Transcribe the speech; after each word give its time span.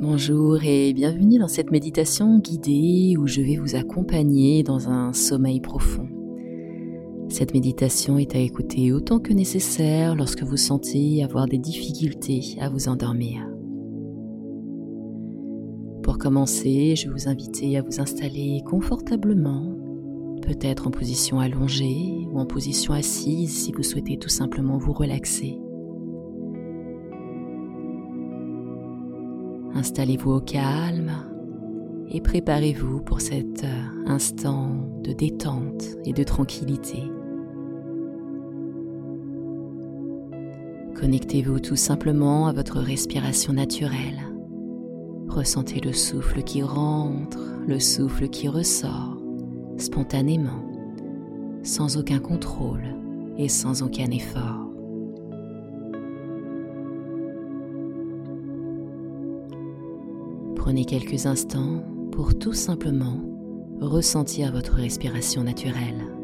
Bonjour 0.00 0.62
et 0.62 0.92
bienvenue 0.92 1.40
dans 1.40 1.48
cette 1.48 1.72
méditation 1.72 2.38
guidée 2.38 3.16
où 3.18 3.26
je 3.26 3.40
vais 3.40 3.56
vous 3.56 3.74
accompagner 3.74 4.62
dans 4.62 4.88
un 4.88 5.12
sommeil 5.12 5.60
profond. 5.60 6.08
Cette 7.28 7.52
méditation 7.52 8.16
est 8.16 8.36
à 8.36 8.38
écouter 8.38 8.92
autant 8.92 9.18
que 9.18 9.32
nécessaire 9.32 10.14
lorsque 10.14 10.44
vous 10.44 10.56
sentez 10.56 11.24
avoir 11.24 11.46
des 11.48 11.58
difficultés 11.58 12.56
à 12.60 12.68
vous 12.68 12.86
endormir. 12.86 13.44
Pour 16.04 16.18
commencer, 16.18 16.94
je 16.94 17.08
vais 17.08 17.14
vous 17.14 17.28
inviter 17.28 17.76
à 17.76 17.82
vous 17.82 18.00
installer 18.00 18.62
confortablement, 18.70 19.74
peut-être 20.42 20.86
en 20.86 20.92
position 20.92 21.40
allongée 21.40 22.28
ou 22.30 22.38
en 22.38 22.46
position 22.46 22.94
assise 22.94 23.64
si 23.64 23.72
vous 23.72 23.82
souhaitez 23.82 24.16
tout 24.16 24.28
simplement 24.28 24.78
vous 24.78 24.92
relaxer. 24.92 25.58
Installez-vous 29.74 30.32
au 30.32 30.40
calme 30.40 31.12
et 32.10 32.20
préparez-vous 32.20 33.00
pour 33.00 33.20
cet 33.20 33.64
euh, 33.64 33.82
instant 34.06 34.70
de 35.02 35.12
détente 35.12 35.84
et 36.04 36.12
de 36.12 36.22
tranquillité. 36.24 37.02
Connectez-vous 40.98 41.60
tout 41.60 41.76
simplement 41.76 42.48
à 42.48 42.52
votre 42.52 42.80
respiration 42.80 43.52
naturelle. 43.52 44.18
Ressentez 45.28 45.80
le 45.80 45.92
souffle 45.92 46.42
qui 46.42 46.62
rentre, 46.62 47.38
le 47.66 47.78
souffle 47.78 48.28
qui 48.28 48.48
ressort, 48.48 49.18
spontanément, 49.76 50.64
sans 51.62 51.98
aucun 51.98 52.18
contrôle 52.18 52.82
et 53.36 53.48
sans 53.48 53.82
aucun 53.82 54.10
effort. 54.10 54.57
Prenez 60.68 60.84
quelques 60.84 61.24
instants 61.24 61.82
pour 62.12 62.38
tout 62.38 62.52
simplement 62.52 63.22
ressentir 63.80 64.52
votre 64.52 64.74
respiration 64.74 65.42
naturelle. 65.42 66.17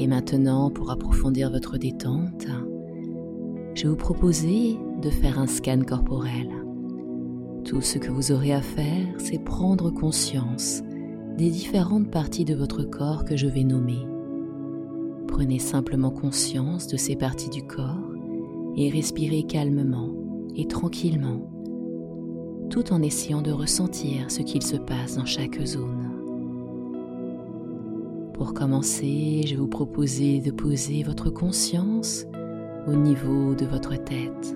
Et 0.00 0.06
maintenant, 0.06 0.70
pour 0.70 0.90
approfondir 0.90 1.50
votre 1.50 1.76
détente, 1.76 2.46
je 3.74 3.82
vais 3.82 3.88
vous 3.90 3.96
proposer 3.96 4.78
de 5.02 5.10
faire 5.10 5.38
un 5.38 5.46
scan 5.46 5.82
corporel. 5.86 6.48
Tout 7.66 7.82
ce 7.82 7.98
que 7.98 8.10
vous 8.10 8.32
aurez 8.32 8.54
à 8.54 8.62
faire, 8.62 9.06
c'est 9.18 9.44
prendre 9.44 9.90
conscience 9.90 10.80
des 11.36 11.50
différentes 11.50 12.10
parties 12.10 12.46
de 12.46 12.54
votre 12.54 12.82
corps 12.82 13.26
que 13.26 13.36
je 13.36 13.46
vais 13.46 13.62
nommer. 13.62 13.98
Prenez 15.28 15.58
simplement 15.58 16.10
conscience 16.10 16.86
de 16.86 16.96
ces 16.96 17.14
parties 17.14 17.50
du 17.50 17.62
corps 17.62 18.14
et 18.78 18.88
respirez 18.88 19.42
calmement 19.42 20.14
et 20.56 20.66
tranquillement, 20.66 21.42
tout 22.70 22.94
en 22.94 23.02
essayant 23.02 23.42
de 23.42 23.52
ressentir 23.52 24.30
ce 24.30 24.40
qu'il 24.40 24.62
se 24.62 24.76
passe 24.76 25.16
dans 25.16 25.26
chaque 25.26 25.60
zone. 25.62 26.09
Pour 28.40 28.54
commencer, 28.54 29.42
je 29.44 29.50
vais 29.50 29.60
vous 29.60 29.68
proposer 29.68 30.40
de 30.40 30.50
poser 30.50 31.02
votre 31.02 31.28
conscience 31.28 32.24
au 32.86 32.94
niveau 32.94 33.54
de 33.54 33.66
votre 33.66 34.02
tête. 34.02 34.54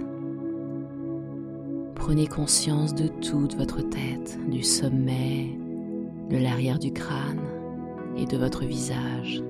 Prenez 1.95 2.27
conscience 2.27 2.95
de 2.95 3.09
toute 3.09 3.57
votre 3.57 3.83
tête, 3.83 4.39
du 4.49 4.63
sommet, 4.63 5.51
de 6.31 6.39
l'arrière 6.39 6.79
du 6.79 6.95
crâne 6.95 7.43
et 8.17 8.25
de 8.25 8.39
votre 8.39 8.65
visage. 8.65 9.45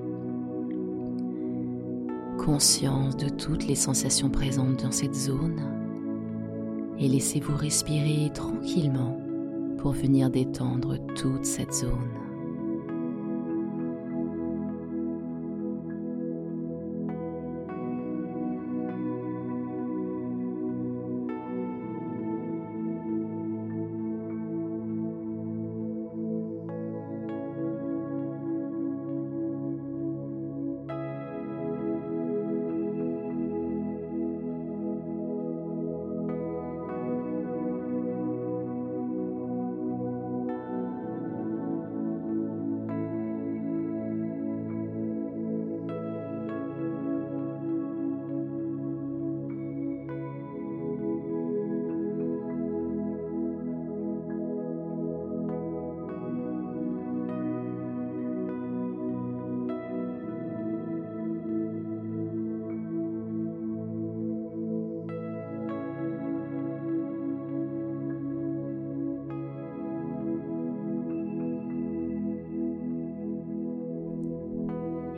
Conscience 2.37 3.15
de 3.15 3.29
toutes 3.29 3.67
les 3.67 3.75
sensations 3.75 4.29
présentes 4.29 4.83
dans 4.83 4.91
cette 4.91 5.15
zone 5.15 5.61
et 6.99 7.07
laissez-vous 7.07 7.55
respirer 7.55 8.29
tranquillement 8.33 9.17
pour 9.77 9.93
venir 9.93 10.29
détendre 10.29 10.97
toute 11.15 11.45
cette 11.45 11.73
zone. 11.73 12.24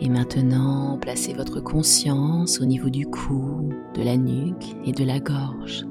Et 0.07 0.09
maintenant, 0.09 0.97
placez 1.01 1.33
votre 1.33 1.59
conscience 1.59 2.61
au 2.61 2.65
niveau 2.65 2.89
du 2.89 3.05
cou, 3.05 3.67
de 3.93 4.01
la 4.01 4.15
nuque 4.15 4.73
et 4.85 4.93
de 4.93 5.03
la 5.03 5.19
gorge. 5.19 5.85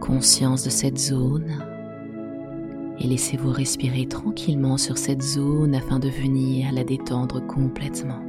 Conscience 0.00 0.64
de 0.64 0.70
cette 0.70 0.96
zone 0.96 1.62
et 2.98 3.06
laissez-vous 3.06 3.50
respirer 3.50 4.06
tranquillement 4.06 4.78
sur 4.78 4.96
cette 4.96 5.20
zone 5.20 5.74
afin 5.74 5.98
de 5.98 6.08
venir 6.08 6.72
la 6.72 6.82
détendre 6.82 7.46
complètement. 7.46 8.25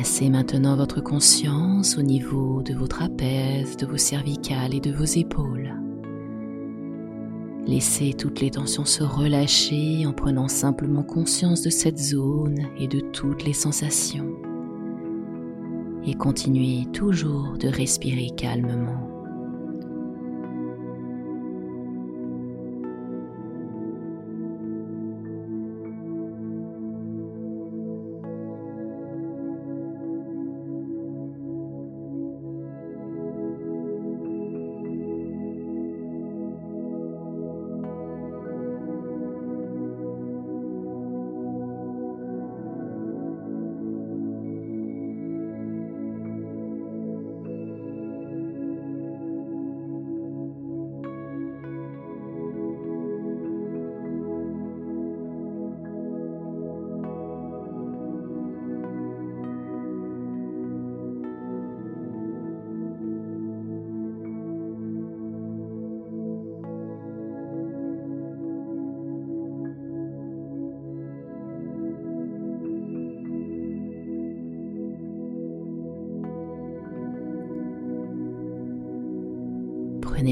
Placez 0.00 0.30
maintenant 0.30 0.76
votre 0.76 1.02
conscience 1.02 1.98
au 1.98 2.02
niveau 2.02 2.62
de 2.62 2.72
vos 2.72 2.86
trapèzes, 2.86 3.76
de 3.76 3.84
vos 3.84 3.98
cervicales 3.98 4.74
et 4.74 4.80
de 4.80 4.90
vos 4.90 5.04
épaules. 5.04 5.74
Laissez 7.66 8.14
toutes 8.14 8.40
les 8.40 8.50
tensions 8.50 8.86
se 8.86 9.04
relâcher 9.04 10.06
en 10.06 10.14
prenant 10.14 10.48
simplement 10.48 11.02
conscience 11.02 11.60
de 11.60 11.68
cette 11.68 11.98
zone 11.98 12.60
et 12.78 12.88
de 12.88 13.00
toutes 13.00 13.44
les 13.44 13.52
sensations. 13.52 14.32
Et 16.06 16.14
continuez 16.14 16.86
toujours 16.94 17.58
de 17.58 17.68
respirer 17.68 18.30
calmement. 18.34 19.09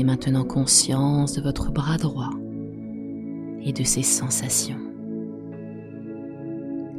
Maintenant 0.05 0.45
conscience 0.45 1.33
de 1.33 1.41
votre 1.41 1.71
bras 1.71 1.99
droit 1.99 2.31
et 3.63 3.73
de 3.73 3.83
ses 3.85 4.03
sensations. 4.03 4.81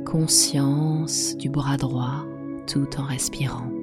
Conscience 0.05 1.35
du 1.37 1.49
bras 1.49 1.77
droit 1.77 2.25
tout 2.67 2.87
en 2.97 3.03
respirant. 3.03 3.78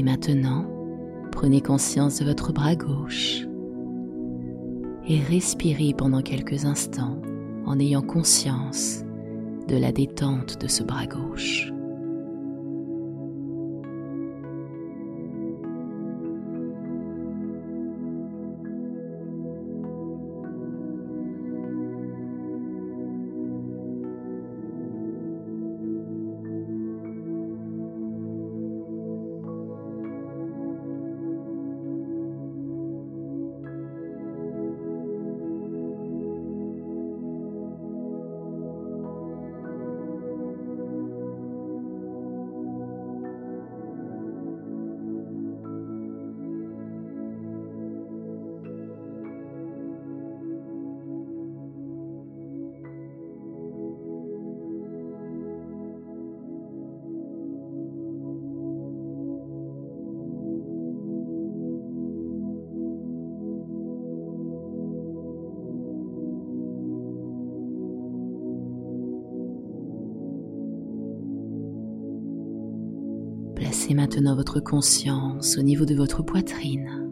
Et 0.00 0.02
maintenant, 0.02 0.64
prenez 1.30 1.60
conscience 1.60 2.20
de 2.20 2.24
votre 2.24 2.54
bras 2.54 2.74
gauche 2.74 3.46
et 5.06 5.20
respirez 5.20 5.92
pendant 5.92 6.22
quelques 6.22 6.64
instants 6.64 7.20
en 7.66 7.78
ayant 7.78 8.00
conscience 8.00 9.04
de 9.68 9.76
la 9.76 9.92
détente 9.92 10.58
de 10.58 10.68
ce 10.68 10.82
bras 10.82 11.04
gauche. 11.04 11.70
Placez 73.90 74.02
maintenant 74.02 74.36
votre 74.36 74.60
conscience 74.60 75.58
au 75.58 75.62
niveau 75.62 75.84
de 75.84 75.96
votre 75.96 76.22
poitrine. 76.22 77.08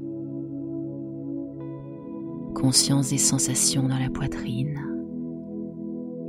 Conscience 2.55 3.11
des 3.11 3.19
sensations 3.19 3.89
dans 3.89 3.99
la 3.99 4.09
poitrine 4.09 4.81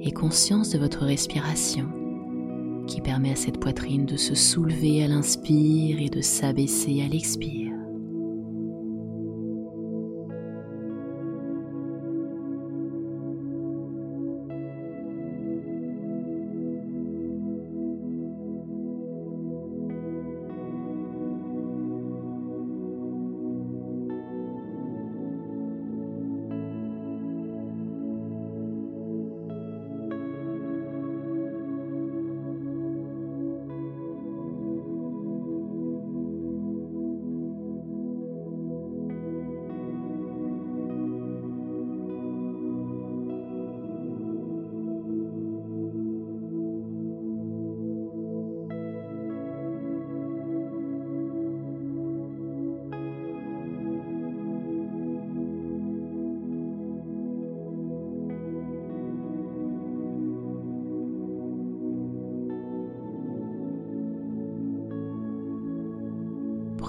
et 0.01 0.12
conscience 0.12 0.72
de 0.72 0.79
votre 0.79 1.06
respiration 1.06 1.86
qui 2.88 3.00
permet 3.00 3.34
à 3.34 3.36
cette 3.36 3.60
poitrine 3.60 4.08
de 4.08 4.18
se 4.18 4.34
soulever 4.34 5.03
à 5.03 5.08
l'inspire 5.08 6.01
et 6.01 6.10
de 6.10 6.22
s'abaisser 6.22 7.03
à 7.03 7.08
l'expire. 7.08 7.68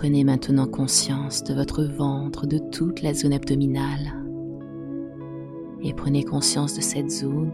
Prenez 0.01 0.25
maintenant 0.25 0.67
conscience 0.67 1.45
de 1.45 1.53
votre 1.53 1.85
ventre, 1.85 2.47
de 2.47 2.57
toute 2.57 3.03
la 3.03 3.13
zone 3.13 3.35
abdominale. 3.35 4.15
Et 5.83 5.93
prenez 5.93 6.25
conscience 6.25 6.75
de 6.75 6.81
cette 6.81 7.11
zone 7.11 7.53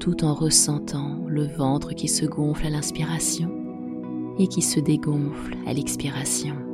tout 0.00 0.24
en 0.24 0.34
ressentant 0.34 1.20
le 1.28 1.46
ventre 1.46 1.92
qui 1.94 2.08
se 2.08 2.26
gonfle 2.26 2.66
à 2.66 2.70
l'inspiration 2.70 3.48
et 4.40 4.48
qui 4.48 4.60
se 4.60 4.80
dégonfle 4.80 5.54
à 5.64 5.72
l'expiration. 5.72 6.71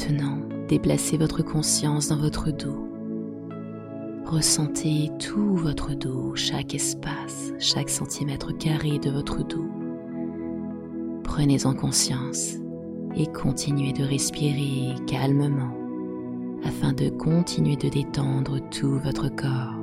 Maintenant, 0.00 0.38
déplacez 0.68 1.16
votre 1.18 1.42
conscience 1.42 2.08
dans 2.08 2.16
votre 2.16 2.50
dos. 2.50 2.88
Ressentez 4.24 5.10
tout 5.18 5.56
votre 5.56 5.94
dos, 5.94 6.34
chaque 6.34 6.74
espace, 6.74 7.52
chaque 7.58 7.90
centimètre 7.90 8.56
carré 8.56 8.98
de 8.98 9.10
votre 9.10 9.44
dos. 9.44 9.66
Prenez-en 11.24 11.74
conscience 11.74 12.54
et 13.16 13.26
continuez 13.26 13.92
de 13.92 14.04
respirer 14.04 14.94
calmement 15.06 15.74
afin 16.64 16.92
de 16.92 17.10
continuer 17.10 17.76
de 17.76 17.88
détendre 17.88 18.58
tout 18.70 18.98
votre 19.00 19.28
corps. 19.28 19.79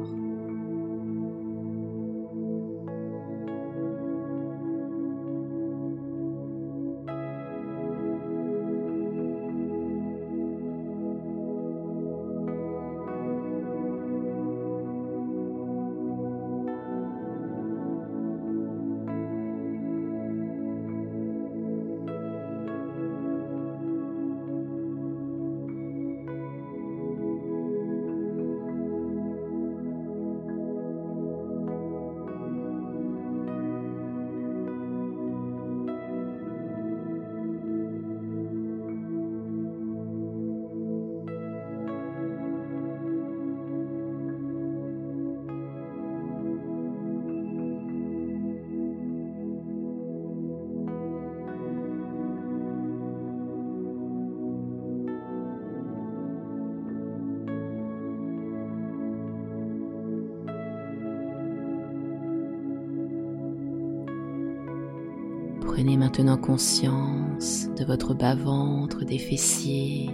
Maintenant 66.18 66.38
conscience 66.38 67.70
de 67.78 67.86
votre 67.86 68.16
bas-ventre, 68.16 69.06
des 69.06 69.20
fessiers 69.20 70.10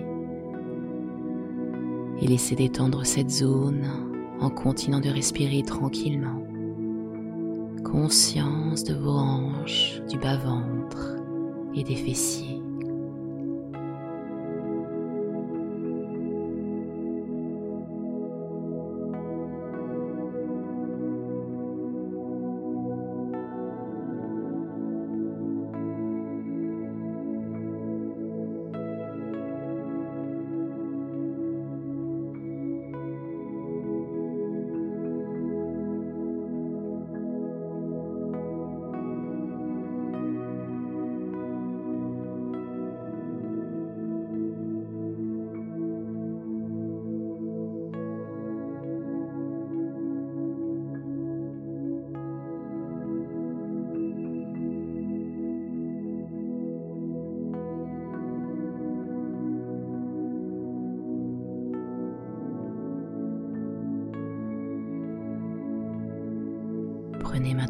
et 2.20 2.28
laissez 2.28 2.56
détendre 2.56 3.06
cette 3.06 3.30
zone 3.30 3.88
en 4.42 4.50
continuant 4.50 5.00
de 5.00 5.08
respirer 5.08 5.64
tranquillement. 5.64 6.44
Conscience 7.86 8.84
de 8.84 8.96
vos 8.96 9.12
hanches, 9.18 10.02
du 10.10 10.18
bas-ventre 10.18 11.16
et 11.74 11.84
des 11.84 11.96
fessiers. 11.96 12.53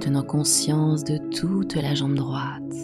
Maintenant 0.03 0.23
conscience 0.23 1.05
de 1.05 1.17
toute 1.17 1.75
la 1.75 1.95
jambe 1.95 2.15
droite, 2.15 2.75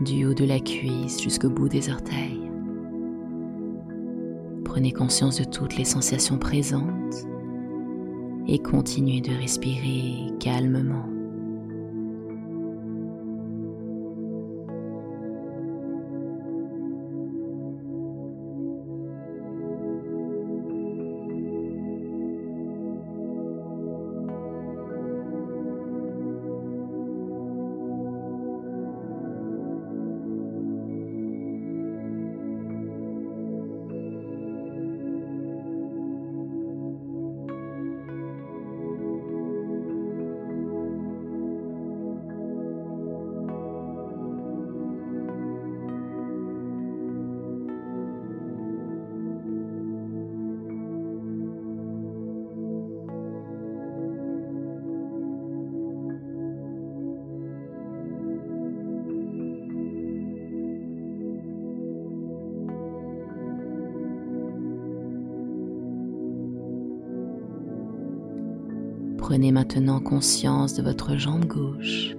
du 0.00 0.24
haut 0.24 0.32
de 0.32 0.46
la 0.46 0.58
cuisse 0.58 1.20
jusqu'au 1.22 1.50
bout 1.50 1.68
des 1.68 1.90
orteils. 1.90 2.50
Prenez 4.64 4.92
conscience 4.92 5.38
de 5.38 5.44
toutes 5.44 5.76
les 5.76 5.84
sensations 5.84 6.38
présentes 6.38 7.26
et 8.46 8.58
continuez 8.58 9.20
de 9.20 9.34
respirer 9.38 10.32
calmement. 10.40 11.17
Prenez 69.28 69.52
maintenant 69.52 70.00
conscience 70.00 70.72
de 70.72 70.82
votre 70.82 71.18
jambe 71.18 71.44
gauche. 71.44 72.16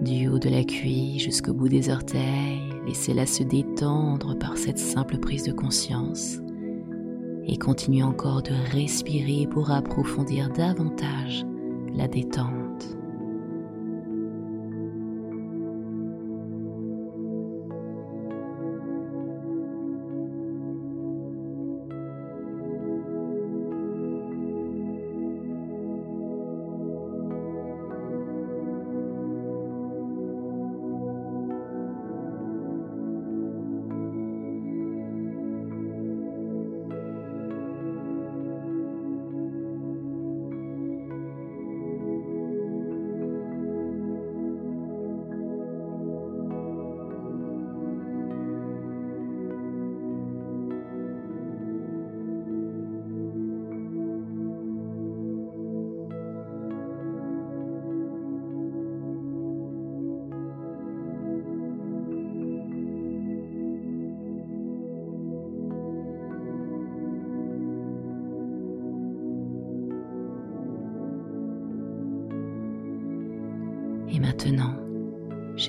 Du 0.00 0.28
haut 0.28 0.38
de 0.38 0.48
la 0.48 0.62
cuisse 0.62 1.24
jusqu'au 1.24 1.52
bout 1.52 1.68
des 1.68 1.90
orteils, 1.90 2.62
laissez-la 2.86 3.26
se 3.26 3.42
détendre 3.42 4.38
par 4.38 4.56
cette 4.56 4.78
simple 4.78 5.18
prise 5.18 5.42
de 5.42 5.50
conscience 5.50 6.38
et 7.48 7.58
continuez 7.58 8.04
encore 8.04 8.44
de 8.44 8.52
respirer 8.70 9.48
pour 9.50 9.72
approfondir 9.72 10.50
davantage 10.50 11.44
la 11.96 12.06
détente. 12.06 12.69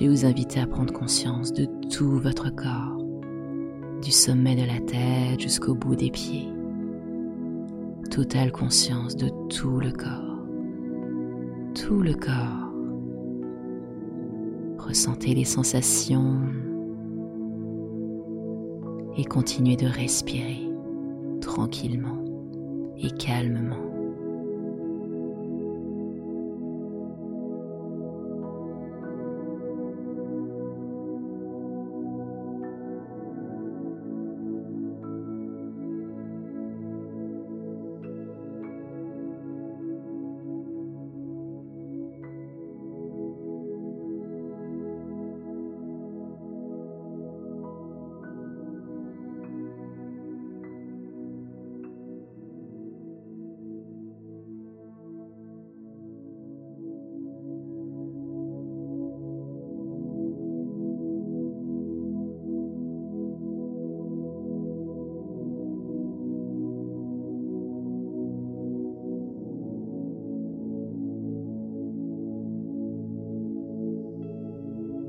Je 0.02 0.08
vais 0.08 0.14
vous 0.16 0.26
inviter 0.26 0.58
à 0.58 0.66
prendre 0.66 0.92
conscience 0.92 1.52
de 1.52 1.68
tout 1.88 2.18
votre 2.18 2.50
corps, 2.50 3.04
du 4.02 4.10
sommet 4.10 4.56
de 4.56 4.66
la 4.66 4.80
tête 4.80 5.38
jusqu'au 5.38 5.76
bout 5.76 5.94
des 5.94 6.10
pieds. 6.10 6.48
Totale 8.10 8.50
conscience 8.50 9.14
de 9.14 9.28
tout 9.48 9.78
le 9.78 9.92
corps. 9.92 10.40
Tout 11.76 12.02
le 12.02 12.14
corps. 12.14 12.72
Ressentez 14.78 15.36
les 15.36 15.44
sensations 15.44 16.40
et 19.16 19.24
continuez 19.24 19.76
de 19.76 19.86
respirer 19.86 20.68
tranquillement 21.40 22.24
et 22.98 23.10
calmement. 23.12 23.91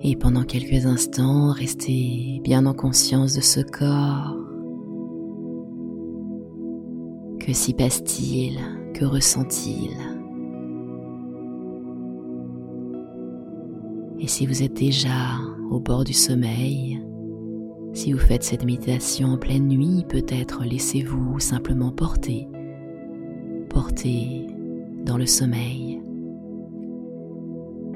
Et 0.05 0.17
pendant 0.17 0.43
quelques 0.43 0.85
instants, 0.85 1.53
restez 1.53 2.41
bien 2.43 2.65
en 2.65 2.73
conscience 2.73 3.33
de 3.35 3.41
ce 3.41 3.61
corps. 3.61 4.37
Que 7.39 7.53
s'y 7.53 7.73
passe-t-il? 7.73 8.59
Que 8.93 9.05
ressent-il? 9.05 9.91
Et 14.19 14.27
si 14.27 14.45
vous 14.45 14.61
êtes 14.61 14.73
déjà 14.73 15.37
au 15.71 15.79
bord 15.79 16.03
du 16.03 16.13
sommeil, 16.13 17.01
si 17.93 18.11
vous 18.11 18.19
faites 18.19 18.43
cette 18.43 18.65
méditation 18.65 19.29
en 19.29 19.37
pleine 19.37 19.67
nuit, 19.67 20.03
peut-être 20.09 20.63
laissez-vous 20.65 21.39
simplement 21.39 21.91
porter, 21.91 22.47
porter 23.69 24.47
dans 25.05 25.17
le 25.17 25.25
sommeil. 25.25 25.92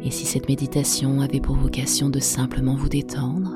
Et 0.03 0.11
si 0.11 0.25
cette 0.25 0.47
méditation 0.47 1.21
avait 1.21 1.41
pour 1.41 1.55
vocation 1.55 2.09
de 2.09 2.19
simplement 2.19 2.75
vous 2.75 2.89
détendre, 2.89 3.51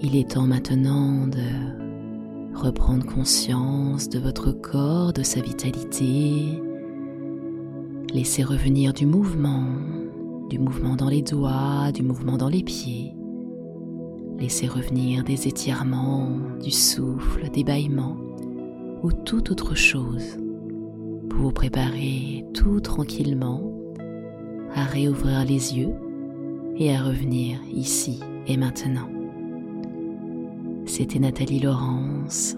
il 0.00 0.16
est 0.16 0.30
temps 0.30 0.46
maintenant 0.46 1.26
de 1.26 2.56
reprendre 2.56 3.04
conscience 3.06 4.08
de 4.08 4.18
votre 4.18 4.52
corps, 4.52 5.12
de 5.12 5.22
sa 5.22 5.40
vitalité. 5.40 6.60
Laissez 8.12 8.42
revenir 8.42 8.92
du 8.92 9.06
mouvement, 9.06 9.64
du 10.48 10.58
mouvement 10.58 10.96
dans 10.96 11.08
les 11.08 11.22
doigts, 11.22 11.92
du 11.92 12.02
mouvement 12.02 12.36
dans 12.36 12.48
les 12.48 12.62
pieds. 12.62 13.14
Laissez 14.38 14.68
revenir 14.68 15.24
des 15.24 15.48
étirements, 15.48 16.30
du 16.62 16.70
souffle, 16.70 17.50
des 17.50 17.64
bâillements 17.64 18.16
ou 19.02 19.12
toute 19.12 19.50
autre 19.50 19.74
chose 19.74 20.38
pour 21.28 21.40
vous 21.40 21.52
préparer 21.52 22.44
tout 22.54 22.80
tranquillement 22.80 23.77
à 24.74 24.84
réouvrir 24.84 25.44
les 25.44 25.76
yeux 25.76 25.94
et 26.76 26.94
à 26.94 27.02
revenir 27.02 27.58
ici 27.72 28.20
et 28.46 28.56
maintenant. 28.56 29.08
C'était 30.86 31.18
Nathalie 31.18 31.60
Laurence. 31.60 32.56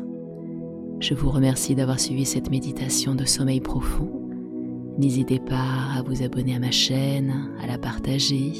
Je 1.00 1.14
vous 1.14 1.30
remercie 1.30 1.74
d'avoir 1.74 1.98
suivi 1.98 2.24
cette 2.24 2.50
méditation 2.50 3.14
de 3.14 3.24
sommeil 3.24 3.60
profond. 3.60 4.10
N'hésitez 4.98 5.38
pas 5.38 5.96
à 5.96 6.02
vous 6.02 6.22
abonner 6.22 6.56
à 6.56 6.58
ma 6.58 6.70
chaîne, 6.70 7.50
à 7.62 7.66
la 7.66 7.78
partager, 7.78 8.52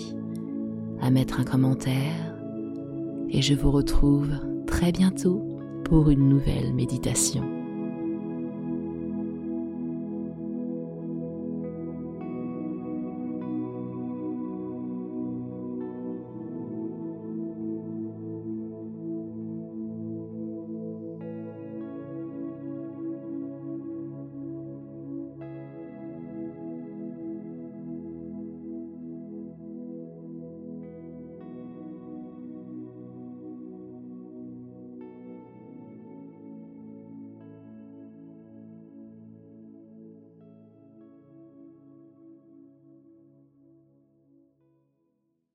à 1.00 1.10
mettre 1.10 1.40
un 1.40 1.44
commentaire 1.44 2.34
et 3.30 3.42
je 3.42 3.54
vous 3.54 3.70
retrouve 3.70 4.30
très 4.66 4.92
bientôt 4.92 5.42
pour 5.84 6.10
une 6.10 6.28
nouvelle 6.28 6.74
méditation. 6.74 7.59